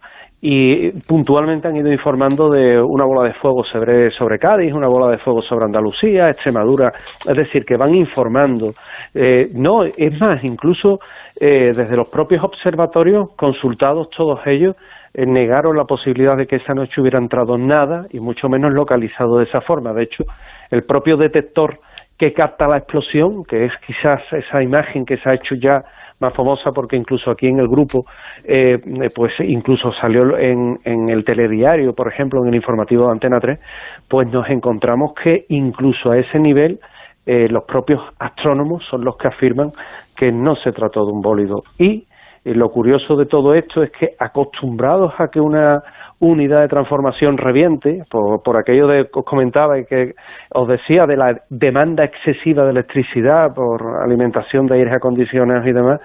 y 0.48 0.92
puntualmente 1.08 1.68
han 1.68 1.76
ido 1.76 1.92
informando 1.92 2.50
de 2.50 2.80
una 2.80 3.04
bola 3.04 3.28
de 3.28 3.34
fuego 3.34 3.64
sobre, 3.64 4.12
sobre 4.12 4.38
Cádiz, 4.38 4.72
una 4.74 4.88
bola 4.88 5.10
de 5.10 5.18
fuego 5.18 5.42
sobre 5.42 5.66
Andalucía, 5.66 6.28
Extremadura, 6.28 6.92
es 7.28 7.36
decir, 7.36 7.66
que 7.66 7.76
van 7.76 7.96
informando. 7.96 8.68
Eh, 9.16 9.46
no, 9.56 9.86
es 9.86 10.22
más, 10.22 10.44
incluso 10.44 11.00
eh, 11.42 11.72
desde 11.76 11.98
los 11.98 12.12
propios 12.12 12.44
observatorios, 12.44 13.30
consultados 13.36 14.08
todos 14.16 14.40
ellos, 14.46 14.76
eh, 15.16 15.26
negaron 15.26 15.76
la 15.76 15.86
posibilidad 15.86 16.38
de 16.38 16.46
que 16.46 16.58
esa 16.58 16.76
noche 16.76 17.02
hubiera 17.02 17.18
entrado 17.18 17.58
nada 17.58 18.06
y 18.12 18.20
mucho 18.20 18.48
menos 18.48 18.72
localizado 18.72 19.40
de 19.40 19.46
esa 19.46 19.62
forma. 19.62 19.94
De 19.94 20.04
hecho, 20.04 20.26
el 20.70 20.84
propio 20.84 21.18
detector 21.18 21.80
que 22.20 22.34
capta 22.34 22.68
la 22.68 22.78
explosión, 22.78 23.44
que 23.46 23.66
es 23.66 23.72
quizás 23.84 24.22
esa 24.32 24.62
imagen 24.62 25.06
que 25.06 25.18
se 25.18 25.28
ha 25.28 25.34
hecho 25.34 25.56
ya 25.56 25.84
más 26.20 26.34
famosa 26.34 26.72
porque 26.72 26.96
incluso 26.96 27.32
aquí 27.32 27.48
en 27.48 27.60
el 27.60 27.68
grupo, 27.68 28.06
eh, 28.44 28.78
pues 29.14 29.34
incluso 29.40 29.92
salió 29.94 30.38
en, 30.38 30.80
en 30.84 31.10
el 31.10 31.26
telediario, 31.26 31.94
por 31.94 32.12
ejemplo, 32.12 32.42
en 32.42 32.50
el 32.50 32.56
informativo 32.56 33.06
de 33.06 33.12
Antena 33.12 33.40
3, 33.40 33.60
pues 34.08 34.32
nos 34.32 34.50
encontramos 34.50 35.14
que 35.22 35.46
incluso 35.50 36.12
a 36.12 36.18
ese 36.18 36.40
nivel 36.40 36.80
eh, 37.26 37.48
los 37.50 37.64
propios 37.64 38.02
astrónomos 38.20 38.84
son 38.90 39.04
los 39.04 39.18
que 39.18 39.28
afirman 39.28 39.72
que 40.16 40.32
no 40.32 40.56
se 40.56 40.72
trató 40.72 41.06
de 41.06 41.12
un 41.12 41.22
bólido. 41.22 41.64
Y 41.78 42.06
eh, 42.46 42.54
lo 42.54 42.70
curioso 42.70 43.16
de 43.16 43.26
todo 43.26 43.56
esto 43.56 43.82
es 43.82 43.92
que 43.92 44.10
acostumbrados 44.20 45.14
a 45.18 45.30
que 45.30 45.40
una 45.40 45.82
unidad 46.20 46.62
de 46.62 46.68
transformación 46.68 47.38
reviente, 47.38 48.04
por, 48.10 48.42
por 48.44 48.58
aquello 48.58 48.88
de 48.88 49.06
que 49.06 49.20
os 49.20 49.26
comentaba 49.26 49.80
y 49.80 49.86
que 49.86 50.14
os 50.54 50.68
decía 50.68 51.06
de 51.08 51.18
la 51.18 51.42
demanda 51.50 52.06
excesiva 52.06 52.64
de 52.64 52.70
electricidad 52.70 53.54
por 53.54 53.82
alimentación 54.04 54.68
de 54.68 54.76
aires 54.76 54.94
acondicionados 54.94 55.66
y 55.66 55.74
demás, 55.74 56.00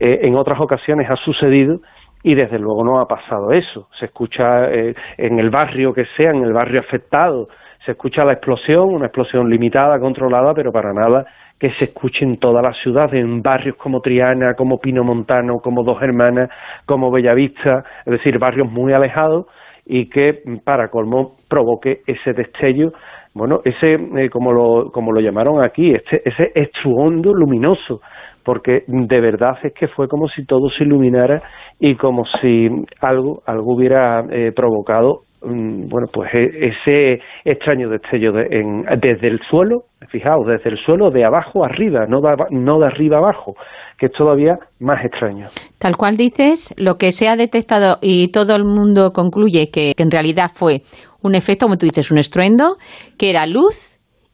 eh, 0.00 0.20
en 0.22 0.34
otras 0.34 0.58
ocasiones 0.60 1.08
ha 1.10 1.16
sucedido 1.16 1.80
y 2.24 2.34
desde 2.34 2.58
luego 2.58 2.84
no 2.84 2.98
ha 2.98 3.06
pasado 3.06 3.52
eso. 3.52 3.88
Se 3.98 4.06
escucha 4.06 4.70
eh, 4.70 4.94
en 5.18 5.38
el 5.38 5.50
barrio 5.50 5.92
que 5.92 6.06
sea, 6.16 6.30
en 6.30 6.42
el 6.42 6.54
barrio 6.54 6.80
afectado, 6.80 7.48
se 7.84 7.92
escucha 7.92 8.24
la 8.24 8.32
explosión, 8.32 8.94
una 8.94 9.06
explosión 9.06 9.50
limitada, 9.50 9.98
controlada, 9.98 10.54
pero 10.54 10.72
para 10.72 10.92
nada 10.94 11.26
que 11.62 11.70
se 11.78 11.84
escuche 11.84 12.24
en 12.24 12.38
toda 12.38 12.60
la 12.60 12.72
ciudad, 12.72 13.14
en 13.14 13.40
barrios 13.40 13.76
como 13.76 14.00
Triana, 14.00 14.54
como 14.54 14.78
Pino 14.78 15.04
Montano, 15.04 15.60
como 15.62 15.84
Dos 15.84 16.02
Hermanas, 16.02 16.50
como 16.86 17.12
Bellavista, 17.12 17.84
es 18.04 18.10
decir, 18.14 18.36
barrios 18.40 18.68
muy 18.68 18.92
alejados 18.92 19.46
y 19.86 20.10
que 20.10 20.42
para 20.64 20.88
colmo 20.88 21.36
provoque 21.48 22.00
ese 22.04 22.32
destello, 22.32 22.90
bueno, 23.32 23.60
ese, 23.64 23.92
eh, 23.94 24.28
como, 24.28 24.52
lo, 24.52 24.90
como 24.90 25.12
lo 25.12 25.20
llamaron 25.20 25.62
aquí, 25.62 25.94
este, 25.94 26.28
ese 26.28 26.50
estruondo 26.56 27.32
luminoso, 27.32 28.00
porque 28.44 28.82
de 28.88 29.20
verdad 29.20 29.56
es 29.62 29.72
que 29.72 29.86
fue 29.86 30.08
como 30.08 30.26
si 30.30 30.44
todo 30.44 30.68
se 30.68 30.82
iluminara 30.82 31.38
y 31.78 31.94
como 31.94 32.24
si 32.40 32.70
algo, 33.02 33.42
algo 33.46 33.76
hubiera 33.76 34.24
eh, 34.32 34.50
provocado 34.50 35.20
bueno, 35.44 36.06
pues 36.12 36.32
e, 36.34 36.68
ese 36.68 37.22
extraño 37.44 37.88
destello 37.88 38.32
desde 38.32 39.28
el 39.28 39.40
suelo, 39.50 39.84
fijaos, 40.08 40.46
desde 40.46 40.70
el 40.70 40.78
suelo 40.78 41.10
de 41.10 41.24
abajo 41.24 41.64
arriba, 41.64 42.06
no 42.06 42.20
de, 42.20 42.36
no 42.50 42.78
de 42.78 42.86
arriba 42.86 43.18
abajo, 43.18 43.54
que 43.98 44.06
es 44.06 44.12
todavía 44.12 44.58
más 44.80 45.04
extraño. 45.04 45.46
Tal 45.78 45.96
cual 45.96 46.16
dices, 46.16 46.74
lo 46.76 46.96
que 46.96 47.12
se 47.12 47.28
ha 47.28 47.36
detectado 47.36 47.98
y 48.00 48.30
todo 48.32 48.56
el 48.56 48.64
mundo 48.64 49.12
concluye 49.12 49.70
que, 49.70 49.92
que 49.96 50.02
en 50.02 50.10
realidad 50.10 50.50
fue 50.54 50.82
un 51.22 51.34
efecto, 51.34 51.66
como 51.66 51.76
tú 51.76 51.86
dices, 51.86 52.10
un 52.10 52.18
estruendo, 52.18 52.76
que 53.18 53.30
era 53.30 53.46
luz 53.46 53.91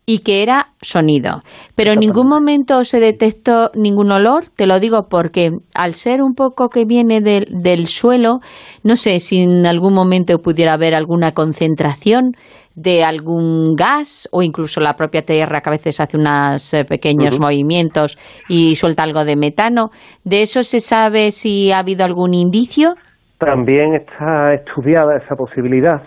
y 0.08 0.20
que 0.20 0.42
era 0.42 0.68
sonido. 0.80 1.42
Pero 1.76 1.92
en 1.92 2.00
ningún 2.00 2.30
momento 2.30 2.82
se 2.84 2.98
detectó 2.98 3.70
ningún 3.74 4.10
olor, 4.10 4.44
te 4.56 4.66
lo 4.66 4.80
digo 4.80 5.06
porque 5.10 5.50
al 5.74 5.92
ser 5.92 6.22
un 6.22 6.32
poco 6.32 6.70
que 6.70 6.86
viene 6.86 7.20
del, 7.20 7.44
del 7.50 7.88
suelo, 7.88 8.38
no 8.82 8.96
sé 8.96 9.20
si 9.20 9.42
en 9.42 9.66
algún 9.66 9.92
momento 9.92 10.38
pudiera 10.38 10.72
haber 10.72 10.94
alguna 10.94 11.32
concentración 11.32 12.32
de 12.74 13.04
algún 13.04 13.74
gas 13.74 14.30
o 14.32 14.40
incluso 14.40 14.80
la 14.80 14.94
propia 14.94 15.26
tierra 15.26 15.60
que 15.60 15.68
a 15.68 15.72
veces 15.72 16.00
hace 16.00 16.16
unos 16.16 16.72
eh, 16.72 16.86
pequeños 16.88 17.38
movimientos 17.38 18.16
y 18.48 18.76
suelta 18.76 19.02
algo 19.02 19.26
de 19.26 19.36
metano. 19.36 19.90
¿De 20.24 20.40
eso 20.40 20.62
se 20.62 20.80
sabe 20.80 21.32
si 21.32 21.70
ha 21.70 21.80
habido 21.80 22.06
algún 22.06 22.32
indicio? 22.32 22.94
También 23.36 23.94
está 23.94 24.54
estudiada 24.54 25.18
esa 25.18 25.36
posibilidad 25.36 26.00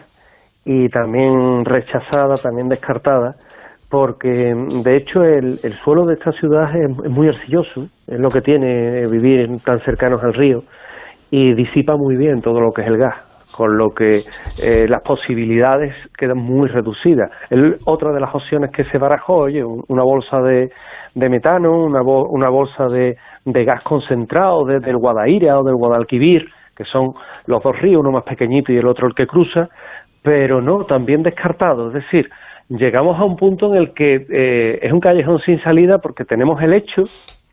y 0.66 0.90
también 0.90 1.66
rechazada, 1.66 2.34
también 2.42 2.68
descartada 2.68 3.36
porque 3.92 4.56
de 4.84 4.96
hecho 4.96 5.22
el, 5.22 5.60
suelo 5.84 6.06
de 6.06 6.14
esta 6.14 6.32
ciudad 6.32 6.74
es, 6.74 7.12
muy 7.12 7.28
arcilloso, 7.28 7.88
es 8.08 8.20
lo 8.20 8.30
que 8.30 8.40
tiene 8.40 9.06
vivir 9.08 9.62
tan 9.64 9.80
cercanos 9.80 10.24
al 10.24 10.34
río 10.34 10.60
y 11.30 11.54
disipa 11.54 11.98
muy 11.98 12.16
bien 12.16 12.42
todo 12.42 12.62
lo 12.62 12.72
que 12.72 12.84
es 12.84 12.88
el 12.88 12.98
gas, 12.98 13.52
con 13.56 13.78
lo 13.78 13.90
que 13.90 14.10
eh, 14.64 14.88
las 14.88 15.02
posibilidades 15.04 15.94
quedan 16.18 16.38
muy 16.38 16.70
reducidas. 16.70 17.30
otra 17.86 18.14
de 18.14 18.22
las 18.22 18.34
opciones 18.34 18.72
que 18.72 18.86
se 18.86 18.98
barajó, 18.98 19.44
oye, 19.44 19.62
una 19.64 20.04
bolsa 20.04 20.38
de, 20.42 20.70
metano, 21.30 21.84
una, 21.84 22.02
una 22.02 22.50
bolsa 22.50 22.86
de, 22.88 23.16
gas 23.66 23.84
concentrado 23.84 24.64
desde 24.64 24.90
el 24.90 24.98
Guadaira 24.98 25.60
o 25.60 25.64
del 25.64 25.76
Guadalquivir, 25.76 26.46
que 26.76 26.86
son 26.86 27.12
los 27.46 27.62
dos 27.62 27.78
ríos, 27.82 28.00
uno 28.00 28.12
más 28.12 28.24
pequeñito 28.24 28.72
y 28.72 28.78
el 28.78 28.88
otro 28.88 29.08
el 29.08 29.14
que 29.14 29.28
cruza, 29.28 29.68
pero 30.22 30.62
no, 30.62 30.86
también 30.86 31.24
descartado, 31.24 31.88
es 31.88 31.94
decir, 31.94 32.30
llegamos 32.70 33.20
a 33.20 33.26
un 33.26 33.36
punto 33.36 33.74
en 33.74 33.76
el 33.76 33.94
que 33.94 34.26
eh, 34.30 34.80
es 34.82 34.92
un 34.92 35.00
callejón 35.00 35.40
sin 35.40 35.62
salida 35.62 35.98
porque 36.00 36.26
tenemos 36.26 36.62
el 36.62 36.74
hecho 36.74 37.04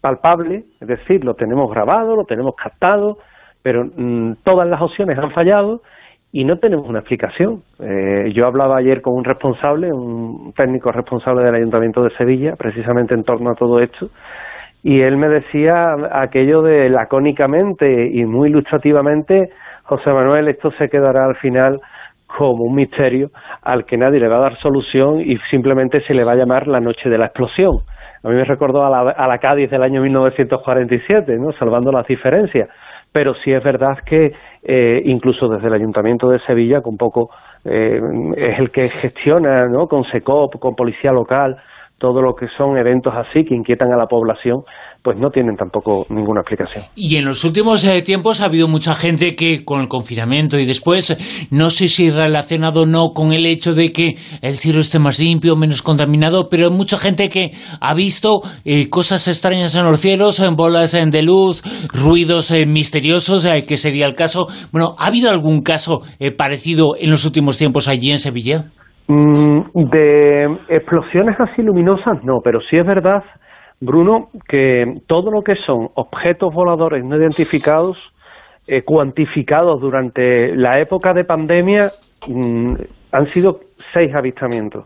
palpable, 0.01 0.65
es 0.81 0.89
decir, 0.89 1.25
lo 1.25 1.35
tenemos 1.35 1.71
grabado, 1.71 2.15
lo 2.15 2.25
tenemos 2.25 2.55
captado, 2.55 3.19
pero 3.63 3.85
mm, 3.85 4.35
todas 4.45 4.69
las 4.69 4.81
opciones 4.81 5.19
han 5.19 5.33
fallado 5.33 5.83
y 6.31 6.45
no 6.45 6.59
tenemos 6.59 6.87
una 6.87 7.01
explicación. 7.01 7.63
Eh, 7.81 8.33
yo 8.35 8.47
hablaba 8.47 8.77
ayer 8.77 9.01
con 9.01 9.15
un 9.15 9.25
responsable, 9.25 9.93
un 9.93 10.53
técnico 10.55 10.93
responsable 10.93 11.45
del 11.45 11.55
Ayuntamiento 11.55 12.03
de 12.03 12.11
Sevilla, 12.17 12.55
precisamente 12.57 13.15
en 13.15 13.25
torno 13.25 13.51
a 13.51 13.55
todo 13.55 13.81
esto, 13.81 14.11
y 14.83 15.01
él 15.01 15.17
me 15.17 15.29
decía 15.29 15.97
aquello 16.13 16.63
de 16.63 16.89
lacónicamente 16.89 18.09
y 18.13 18.25
muy 18.25 18.51
ilustrativamente, 18.51 19.51
José 19.83 20.13
Manuel, 20.13 20.49
esto 20.49 20.71
se 20.73 20.89
quedará 20.89 21.25
al 21.25 21.37
final 21.37 21.81
como 22.29 22.65
un 22.65 22.75
misterio 22.75 23.31
al 23.63 23.85
que 23.85 23.97
nadie 23.97 24.21
le 24.21 24.29
va 24.29 24.37
a 24.37 24.51
dar 24.51 24.59
solución 24.59 25.21
y 25.21 25.37
simplemente 25.51 26.01
se 26.07 26.15
le 26.15 26.25
va 26.25 26.33
a 26.33 26.37
llamar 26.37 26.69
la 26.69 26.81
noche 26.81 27.09
de 27.09 27.19
la 27.19 27.27
explosión. 27.27 27.79
A 28.23 28.29
mí 28.29 28.35
me 28.35 28.45
recordó 28.45 28.85
a 28.85 28.91
la, 28.91 29.11
a 29.11 29.27
la 29.27 29.39
Cádiz 29.39 29.71
del 29.71 29.83
año 29.83 30.03
1947, 30.03 31.37
¿no? 31.39 31.53
salvando 31.53 31.91
las 31.91 32.07
diferencias. 32.07 32.69
Pero 33.11 33.35
sí 33.43 33.53
es 33.53 33.65
verdad 33.65 33.99
que 34.05 34.33
eh, 34.63 35.01
incluso 35.05 35.49
desde 35.49 35.69
el 35.69 35.75
Ayuntamiento 35.75 36.29
de 36.29 36.41
Sevilla, 36.41 36.81
un 36.85 36.99
poco 36.99 37.31
eh, 37.65 38.01
es 38.37 38.59
el 38.59 38.71
que 38.71 38.89
gestiona 38.89 39.67
¿no? 39.67 39.87
con 39.87 40.05
SECOP, 40.05 40.59
con 40.59 40.75
Policía 40.75 41.13
Local, 41.13 41.57
todo 41.99 42.23
lo 42.23 42.35
que 42.35 42.47
son 42.57 42.77
eventos 42.79 43.13
así 43.15 43.45
que 43.45 43.55
inquietan 43.55 43.93
a 43.93 43.97
la 43.97 44.07
población, 44.07 44.63
pues 45.03 45.19
no 45.19 45.31
tienen 45.31 45.57
tampoco 45.57 46.07
ninguna 46.11 46.41
explicación. 46.41 46.85
Y 46.95 47.17
en 47.17 47.25
los 47.25 47.45
últimos 47.45 47.85
eh, 47.85 48.03
tiempos 48.03 48.41
ha 48.41 48.47
habido 48.47 48.69
mucha 48.69 48.95
gente 48.95 49.35
que 49.35 49.65
con 49.65 49.81
el 49.81 49.89
confinamiento 49.89 50.59
y 50.59 50.67
después, 50.67 51.49
no 51.51 51.71
sé 51.71 51.89
si 51.89 52.11
relacionado 52.11 52.83
o 52.83 52.87
no 52.87 53.09
con 53.15 53.33
el 53.33 53.47
hecho 53.47 53.75
de 53.75 53.93
que 53.93 54.17
el 54.43 54.55
cielo 54.55 54.81
esté 54.81 54.99
más 54.99 55.19
limpio, 55.19 55.57
menos 55.57 55.83
contaminado, 55.83 56.49
pero 56.49 56.71
mucha 56.71 56.99
gente 56.99 57.29
que 57.29 57.53
ha 57.81 57.95
visto 57.95 58.43
eh, 58.65 58.89
cosas 58.89 59.27
extrañas 59.29 59.75
en 59.75 59.85
los 59.85 60.01
cielos, 60.01 60.41
en 60.41 60.57
bolas 60.57 60.93
de 60.93 61.23
luz, 61.23 61.63
ruidos 61.93 62.51
eh, 62.51 62.67
misteriosos, 62.67 63.47
que 63.67 63.77
sería 63.77 64.07
el 64.07 64.15
caso. 64.15 64.47
Bueno, 64.73 64.95
¿ha 64.99 65.07
habido 65.07 65.31
algún 65.31 65.63
caso 65.63 66.01
parecido 66.37 66.95
en 66.99 67.11
los 67.11 67.25
últimos 67.25 67.59
tiempos 67.59 67.89
allí 67.89 68.11
en 68.11 68.19
Sevilla? 68.19 68.67
Mm, 69.11 69.61
de 69.73 70.59
explosiones 70.69 71.35
así 71.41 71.63
luminosas 71.63 72.23
no, 72.25 72.41
pero 72.45 72.61
sí 72.61 72.77
es 72.77 72.87
verdad, 72.87 73.25
Bruno, 73.81 74.29
que 74.47 75.01
todo 75.07 75.31
lo 75.31 75.41
que 75.41 75.55
son 75.57 75.89
objetos 75.95 76.53
voladores 76.53 77.03
no 77.05 77.17
identificados, 77.17 77.97
eh, 78.67 78.83
cuantificados 78.83 79.81
durante 79.81 80.55
la 80.55 80.79
época 80.79 81.15
de 81.15 81.25
pandemia, 81.25 81.91
mm, 82.29 82.75
han 83.13 83.29
sido 83.29 83.57
seis 83.77 84.15
avistamientos. 84.15 84.85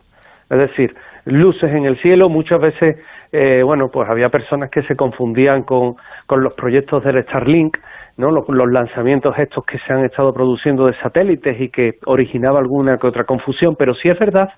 Es 0.51 0.59
decir, 0.59 0.95
luces 1.25 1.71
en 1.73 1.85
el 1.85 2.01
cielo, 2.01 2.29
muchas 2.29 2.61
veces, 2.61 2.97
eh, 3.33 3.63
bueno, 3.65 3.91
pues 3.91 4.09
había 4.09 4.29
personas 4.29 4.71
que 4.71 4.83
se 4.83 4.97
confundían 4.97 5.63
con, 5.63 5.97
con 6.27 6.43
los 6.43 6.55
proyectos 6.55 7.05
del 7.05 7.23
Starlink, 7.23 7.79
¿no? 8.17 8.31
Los, 8.31 8.47
lanzamientos 8.71 9.39
estos 9.39 9.65
que 9.65 9.79
se 9.79 9.93
han 9.93 10.05
estado 10.05 10.33
produciendo 10.33 10.87
de 10.87 10.95
satélites 10.99 11.61
y 11.61 11.69
que 11.71 11.95
originaba 12.07 12.59
alguna 12.59 12.99
que 12.99 13.07
otra 13.07 13.25
confusión, 13.25 13.77
pero 13.77 13.95
sí 13.95 14.09
es 14.09 14.19
verdad 14.19 14.51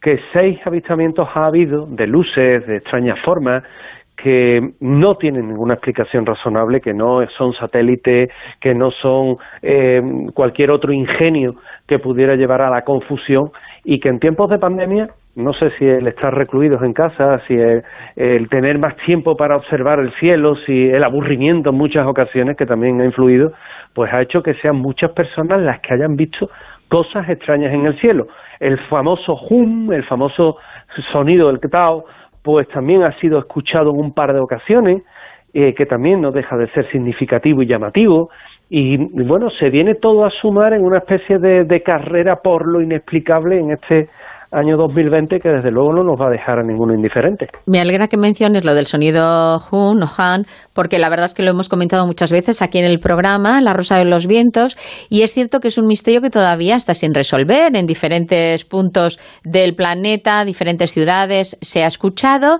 que 0.00 0.18
seis 0.32 0.58
avistamientos 0.64 1.28
ha 1.34 1.46
habido 1.46 1.86
de 1.86 2.06
luces 2.06 2.66
de 2.66 2.76
extrañas 2.76 3.18
formas 3.20 3.62
que 4.16 4.72
no 4.80 5.16
tienen 5.16 5.48
ninguna 5.48 5.74
explicación 5.74 6.26
razonable, 6.26 6.80
que 6.80 6.92
no 6.92 7.26
son 7.38 7.54
satélites, 7.54 8.30
que 8.60 8.74
no 8.74 8.90
son 8.90 9.36
eh, 9.62 10.02
cualquier 10.34 10.70
otro 10.70 10.92
ingenio 10.92 11.54
que 11.86 11.98
pudiera 11.98 12.36
llevar 12.36 12.60
a 12.60 12.70
la 12.70 12.82
confusión 12.82 13.50
y 13.82 13.98
que 13.98 14.10
en 14.10 14.20
tiempos 14.20 14.50
de 14.50 14.58
pandemia 14.58 15.08
no 15.36 15.52
sé 15.52 15.70
si 15.78 15.86
el 15.86 16.06
estar 16.06 16.34
recluidos 16.34 16.82
en 16.82 16.92
casa, 16.92 17.40
si 17.46 17.54
el, 17.54 18.48
tener 18.48 18.78
más 18.78 18.96
tiempo 19.06 19.36
para 19.36 19.56
observar 19.56 20.00
el 20.00 20.12
cielo, 20.14 20.56
si 20.66 20.88
el 20.88 21.04
aburrimiento 21.04 21.70
en 21.70 21.76
muchas 21.76 22.06
ocasiones, 22.06 22.56
que 22.56 22.66
también 22.66 23.00
ha 23.00 23.04
influido, 23.04 23.52
pues 23.94 24.12
ha 24.12 24.22
hecho 24.22 24.42
que 24.42 24.54
sean 24.54 24.76
muchas 24.76 25.12
personas 25.12 25.60
las 25.60 25.80
que 25.80 25.94
hayan 25.94 26.16
visto 26.16 26.50
cosas 26.88 27.28
extrañas 27.28 27.72
en 27.72 27.86
el 27.86 27.98
cielo. 28.00 28.26
El 28.58 28.78
famoso 28.88 29.38
hum, 29.48 29.92
el 29.92 30.04
famoso 30.04 30.56
sonido 31.12 31.46
del 31.46 31.60
Tao, 31.60 32.04
pues 32.42 32.66
también 32.68 33.04
ha 33.04 33.12
sido 33.20 33.38
escuchado 33.38 33.90
en 33.90 34.00
un 34.00 34.12
par 34.12 34.32
de 34.32 34.40
ocasiones, 34.40 35.02
eh, 35.54 35.74
que 35.74 35.86
también 35.86 36.20
no 36.20 36.32
deja 36.32 36.56
de 36.56 36.68
ser 36.70 36.90
significativo 36.90 37.62
y 37.62 37.66
llamativo. 37.66 38.30
Y 38.68 38.96
bueno, 39.24 39.50
se 39.50 39.68
viene 39.68 39.96
todo 39.96 40.24
a 40.24 40.30
sumar 40.30 40.72
en 40.74 40.84
una 40.84 40.98
especie 40.98 41.38
de 41.38 41.82
carrera 41.82 42.36
por 42.36 42.68
lo 42.68 42.80
inexplicable 42.80 43.58
en 43.58 43.72
este 43.72 44.08
año 44.52 44.76
2020 44.76 45.38
que 45.38 45.48
desde 45.48 45.70
luego 45.70 45.92
no 45.92 46.02
nos 46.02 46.20
va 46.20 46.26
a 46.26 46.30
dejar 46.30 46.58
a 46.58 46.62
ninguno 46.62 46.94
indiferente. 46.94 47.48
Me 47.66 47.80
alegra 47.80 48.08
que 48.08 48.16
menciones 48.16 48.64
lo 48.64 48.74
del 48.74 48.86
sonido 48.86 49.58
Hun 49.70 50.02
o 50.02 50.08
Han, 50.16 50.42
porque 50.74 50.98
la 50.98 51.08
verdad 51.08 51.26
es 51.26 51.34
que 51.34 51.42
lo 51.42 51.50
hemos 51.50 51.68
comentado 51.68 52.06
muchas 52.06 52.32
veces 52.32 52.62
aquí 52.62 52.78
en 52.78 52.84
el 52.84 53.00
programa, 53.00 53.60
La 53.60 53.72
Rosa 53.72 53.96
de 53.96 54.04
los 54.04 54.26
Vientos, 54.26 54.76
y 55.08 55.22
es 55.22 55.32
cierto 55.32 55.60
que 55.60 55.68
es 55.68 55.78
un 55.78 55.86
misterio 55.86 56.20
que 56.20 56.30
todavía 56.30 56.76
está 56.76 56.94
sin 56.94 57.14
resolver 57.14 57.76
en 57.76 57.86
diferentes 57.86 58.64
puntos 58.64 59.18
del 59.44 59.74
planeta, 59.74 60.44
diferentes 60.44 60.92
ciudades, 60.92 61.56
se 61.60 61.82
ha 61.82 61.86
escuchado, 61.86 62.58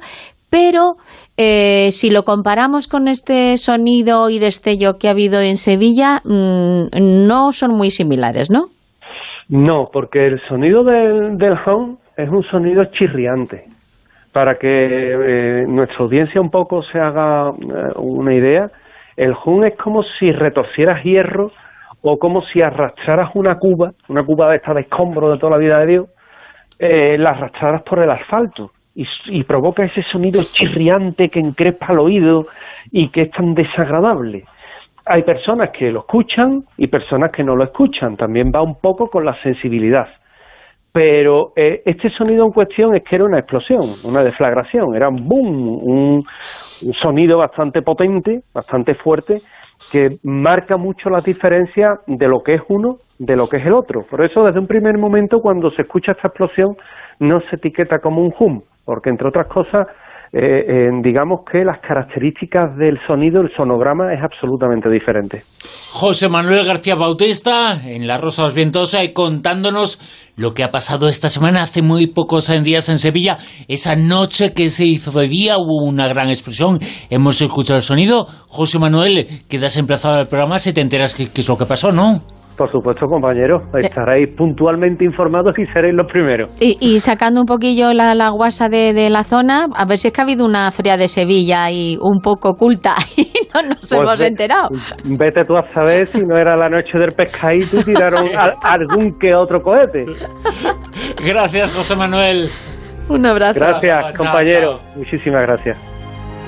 pero 0.50 0.96
eh, 1.36 1.90
si 1.92 2.10
lo 2.10 2.24
comparamos 2.24 2.88
con 2.88 3.08
este 3.08 3.56
sonido 3.56 4.28
y 4.30 4.38
destello 4.38 4.98
que 4.98 5.08
ha 5.08 5.12
habido 5.12 5.40
en 5.40 5.56
Sevilla, 5.56 6.20
mm, 6.24 7.26
no 7.26 7.52
son 7.52 7.70
muy 7.76 7.90
similares, 7.90 8.50
¿no? 8.50 8.66
No, 9.50 9.90
porque 9.92 10.28
el 10.28 10.40
sonido 10.42 10.84
del, 10.84 11.36
del 11.36 11.58
hum 11.66 11.96
es 12.16 12.28
un 12.28 12.44
sonido 12.44 12.84
chirriante. 12.84 13.64
Para 14.32 14.54
que 14.54 14.68
eh, 14.68 15.64
nuestra 15.66 15.98
audiencia 15.98 16.40
un 16.40 16.52
poco 16.52 16.84
se 16.84 17.00
haga 17.00 17.50
eh, 17.50 17.92
una 17.96 18.32
idea, 18.32 18.70
el 19.16 19.34
hum 19.44 19.64
es 19.64 19.76
como 19.76 20.04
si 20.04 20.30
retorcieras 20.30 21.02
hierro 21.02 21.50
o 22.00 22.16
como 22.16 22.42
si 22.42 22.62
arrastraras 22.62 23.30
una 23.34 23.56
cuba, 23.56 23.90
una 24.08 24.22
cuba 24.22 24.50
de 24.50 24.56
esta 24.58 24.72
de 24.72 24.82
escombro 24.82 25.32
de 25.32 25.38
toda 25.38 25.50
la 25.50 25.58
vida 25.58 25.80
de 25.80 25.86
Dios, 25.86 26.06
eh, 26.78 27.18
las 27.18 27.36
arrastradas 27.36 27.82
por 27.82 27.98
el 27.98 28.10
asfalto 28.10 28.70
y, 28.94 29.04
y 29.26 29.42
provoca 29.42 29.82
ese 29.82 30.04
sonido 30.04 30.40
chirriante 30.44 31.28
que 31.28 31.40
encrespa 31.40 31.92
el 31.92 31.98
oído 31.98 32.46
y 32.92 33.08
que 33.08 33.22
es 33.22 33.30
tan 33.32 33.54
desagradable 33.54 34.44
hay 35.10 35.24
personas 35.24 35.70
que 35.76 35.90
lo 35.90 36.00
escuchan 36.00 36.62
y 36.76 36.86
personas 36.86 37.32
que 37.32 37.42
no 37.42 37.56
lo 37.56 37.64
escuchan. 37.64 38.16
También 38.16 38.52
va 38.54 38.62
un 38.62 38.76
poco 38.80 39.08
con 39.08 39.24
la 39.24 39.34
sensibilidad. 39.42 40.06
Pero 40.92 41.52
eh, 41.56 41.82
este 41.84 42.10
sonido 42.10 42.46
en 42.46 42.52
cuestión 42.52 42.94
es 42.94 43.02
que 43.02 43.16
era 43.16 43.24
una 43.24 43.40
explosión, 43.40 43.80
una 44.04 44.22
deflagración, 44.22 44.94
era 44.94 45.08
un 45.08 45.28
boom, 45.28 45.78
un, 45.82 46.24
sonido 47.00 47.38
bastante 47.38 47.82
potente, 47.82 48.40
bastante 48.54 48.94
fuerte, 48.94 49.36
que 49.92 50.18
marca 50.22 50.76
mucho 50.76 51.10
la 51.10 51.18
diferencia 51.18 52.00
de 52.06 52.28
lo 52.28 52.42
que 52.42 52.54
es 52.54 52.62
uno 52.68 52.96
de 53.18 53.36
lo 53.36 53.48
que 53.48 53.58
es 53.58 53.66
el 53.66 53.72
otro. 53.72 54.02
Por 54.08 54.24
eso, 54.24 54.44
desde 54.44 54.60
un 54.60 54.66
primer 54.66 54.96
momento, 54.96 55.40
cuando 55.40 55.70
se 55.70 55.82
escucha 55.82 56.12
esta 56.12 56.28
explosión, 56.28 56.76
no 57.18 57.40
se 57.42 57.56
etiqueta 57.56 57.98
como 57.98 58.22
un 58.22 58.32
hum, 58.38 58.62
porque 58.84 59.10
entre 59.10 59.28
otras 59.28 59.46
cosas 59.46 59.86
eh, 60.32 60.90
digamos 61.02 61.40
que 61.50 61.64
las 61.64 61.80
características 61.80 62.76
del 62.76 62.98
sonido, 63.06 63.40
el 63.40 63.50
sonograma 63.56 64.14
es 64.14 64.22
absolutamente 64.22 64.88
diferente. 64.88 65.42
José 65.92 66.28
Manuel 66.28 66.64
García 66.64 66.94
Bautista, 66.94 67.80
en 67.84 68.06
La 68.06 68.16
Rosa 68.16 68.42
de 68.42 68.46
los 68.48 68.54
Vientos, 68.54 68.94
eh, 68.94 69.12
contándonos 69.12 69.98
lo 70.36 70.54
que 70.54 70.62
ha 70.62 70.70
pasado 70.70 71.08
esta 71.08 71.28
semana, 71.28 71.62
hace 71.62 71.82
muy 71.82 72.06
pocos 72.06 72.48
días 72.62 72.88
en 72.88 72.98
Sevilla, 72.98 73.38
esa 73.66 73.96
noche 73.96 74.54
que 74.54 74.70
se 74.70 74.84
hizo 74.84 75.10
de 75.18 75.26
día, 75.26 75.58
hubo 75.58 75.84
una 75.84 76.06
gran 76.06 76.28
explosión, 76.28 76.78
hemos 77.10 77.42
escuchado 77.42 77.78
el 77.78 77.82
sonido. 77.82 78.26
José 78.48 78.78
Manuel, 78.78 79.26
quedas 79.48 79.76
emplazado 79.76 80.14
al 80.20 80.28
programa 80.28 80.60
si 80.60 80.72
te 80.72 80.80
enteras 80.80 81.14
qué 81.14 81.24
es 81.24 81.48
lo 81.48 81.58
que 81.58 81.66
pasó, 81.66 81.90
¿no? 81.90 82.39
Por 82.60 82.70
supuesto, 82.70 83.06
compañeros. 83.06 83.62
Estaréis 83.72 84.36
puntualmente 84.36 85.02
informados 85.02 85.58
y 85.58 85.64
seréis 85.72 85.94
los 85.94 86.06
primeros. 86.12 86.58
Y, 86.60 87.00
sacando 87.00 87.40
un 87.40 87.46
poquillo 87.46 87.94
la, 87.94 88.14
la 88.14 88.28
guasa 88.28 88.68
de, 88.68 89.08
la 89.08 89.24
zona, 89.24 89.66
a 89.74 89.86
ver 89.86 89.96
si 89.96 90.08
es 90.08 90.12
que 90.12 90.20
ha 90.20 90.24
habido 90.24 90.44
una 90.44 90.70
feria 90.70 90.98
de 90.98 91.08
Sevilla 91.08 91.70
y 91.70 91.96
un 91.98 92.20
poco 92.20 92.50
oculta 92.50 92.96
y 93.16 93.32
no 93.54 93.62
nos 93.62 93.78
pues 93.78 93.92
hemos 93.94 94.20
enterado. 94.20 94.68
Vete 95.04 95.46
tú 95.46 95.56
a 95.56 95.72
saber 95.72 96.06
si 96.08 96.18
no 96.18 96.36
era 96.36 96.54
la 96.54 96.68
noche 96.68 96.98
del 96.98 97.12
pescadito 97.12 97.78
y 97.78 97.84
tiraron 97.84 98.26
algún 98.62 99.18
que 99.18 99.34
otro 99.34 99.62
cohete. 99.62 100.04
Gracias, 101.26 101.74
José 101.74 101.96
Manuel. 101.96 102.50
Un 103.08 103.24
abrazo. 103.24 103.58
Gracias, 103.58 104.12
compañero. 104.18 104.80
Muchísimas 104.96 105.46
gracias. 105.46 105.99